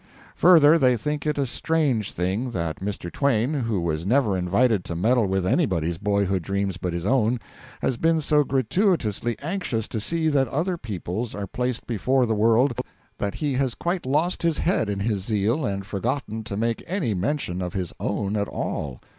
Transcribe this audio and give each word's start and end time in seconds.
Further, 0.37 0.79
they 0.79 0.97
think 0.97 1.27
it 1.27 1.37
a 1.37 1.45
strange 1.45 2.11
thing 2.11 2.49
that 2.53 2.79
Mr. 2.79 3.11
Twain, 3.11 3.53
who 3.53 3.79
was 3.79 4.03
never 4.03 4.35
invited 4.35 4.83
to 4.85 4.95
meddle 4.95 5.27
with 5.27 5.45
anybody's 5.45 5.99
boyhood 5.99 6.41
dreams 6.41 6.77
but 6.77 6.91
his 6.91 7.05
own, 7.05 7.39
has 7.83 7.97
been 7.97 8.19
so 8.19 8.43
gratuitously 8.43 9.37
anxious 9.43 9.87
to 9.89 9.99
see 9.99 10.27
that 10.29 10.47
other 10.47 10.75
people's 10.75 11.35
are 11.35 11.45
placed 11.45 11.85
before 11.85 12.25
the 12.25 12.33
world 12.33 12.81
that 13.19 13.35
he 13.35 13.53
has 13.53 13.75
quite 13.75 14.07
lost 14.07 14.41
his 14.41 14.57
head 14.57 14.89
in 14.89 15.01
his 15.01 15.23
zeal 15.23 15.67
and 15.67 15.85
forgotten 15.85 16.43
to 16.45 16.57
make 16.57 16.83
any 16.87 17.13
mention 17.13 17.61
of 17.61 17.73
his 17.73 17.93
own 17.99 18.35
at 18.35 18.47
all. 18.47 19.01